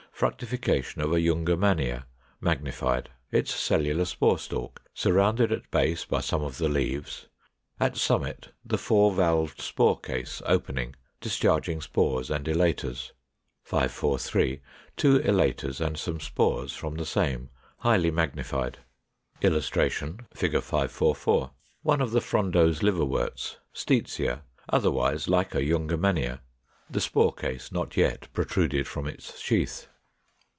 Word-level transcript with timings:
Fructification 0.21 1.01
of 1.01 1.11
a 1.13 1.15
Jungermannia, 1.15 2.03
magnified; 2.39 3.09
its 3.31 3.55
cellular 3.55 4.05
spore 4.05 4.37
stalk, 4.37 4.83
surrounded 4.93 5.51
at 5.51 5.71
base 5.71 6.05
by 6.05 6.19
some 6.21 6.43
of 6.43 6.59
the 6.59 6.69
leaves, 6.69 7.25
at 7.79 7.97
summit 7.97 8.49
the 8.63 8.77
4 8.77 9.11
valved 9.15 9.59
spore 9.59 9.99
case 9.99 10.39
opening, 10.45 10.95
discharging 11.21 11.81
spores 11.81 12.29
and 12.29 12.45
elaters. 12.47 13.13
543. 13.63 14.61
Two 14.95 15.17
elaters 15.21 15.81
and 15.83 15.97
some 15.97 16.19
spores 16.19 16.75
from 16.75 16.97
the 16.97 17.05
same, 17.05 17.49
highly 17.79 18.11
magnified.] 18.11 18.77
[Illustration: 19.41 20.19
Fig. 20.35 20.51
544. 20.61 21.49
One 21.81 21.99
of 21.99 22.11
the 22.11 22.21
frondose 22.21 22.83
Liverworts, 22.83 23.57
Steetzia, 23.73 24.43
otherwise 24.69 25.27
like 25.27 25.55
a 25.55 25.61
Jungermannia; 25.65 26.41
the 26.91 27.01
spore 27.01 27.33
case 27.33 27.71
not 27.71 27.97
yet 27.97 28.31
protruded 28.33 28.85
from 28.87 29.07
its 29.07 29.39
sheath. 29.39 29.87